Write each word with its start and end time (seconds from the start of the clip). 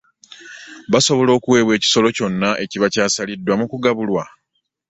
Basobola 0.91 1.31
okweebwa 1.37 1.73
ekisolo 1.77 2.07
kyonna 2.17 2.49
ekiba 2.63 2.87
kyassliddwa 2.93 3.53
okugabulwa. 3.65 4.23